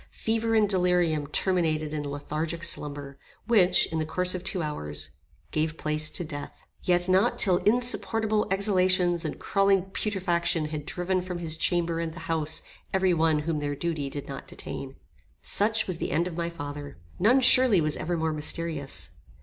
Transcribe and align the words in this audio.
Fever 0.17 0.55
and 0.55 0.67
delirium 0.67 1.27
terminated 1.27 1.93
in 1.93 2.01
lethargic 2.09 2.63
slumber, 2.63 3.19
which, 3.45 3.85
in 3.91 3.99
the 3.99 4.03
course 4.07 4.33
of 4.33 4.43
two 4.43 4.63
hours, 4.63 5.11
gave 5.51 5.77
place 5.77 6.09
to 6.09 6.23
death. 6.23 6.59
Yet 6.81 7.07
not 7.07 7.37
till 7.37 7.57
insupportable 7.57 8.47
exhalations 8.49 9.23
and 9.23 9.37
crawling 9.37 9.91
putrefaction 9.91 10.69
had 10.69 10.87
driven 10.87 11.21
from 11.21 11.37
his 11.37 11.55
chamber 11.55 11.99
and 11.99 12.15
the 12.15 12.21
house 12.21 12.63
every 12.91 13.13
one 13.13 13.41
whom 13.45 13.59
their 13.59 13.75
duty 13.75 14.09
did 14.09 14.27
not 14.27 14.47
detain. 14.47 14.95
Such 15.43 15.85
was 15.85 15.99
the 15.99 16.09
end 16.09 16.27
of 16.27 16.35
my 16.35 16.49
father. 16.49 16.97
None 17.19 17.39
surely 17.41 17.79
was 17.79 17.95
ever 17.95 18.17
more 18.17 18.33
mysterious. 18.33 19.11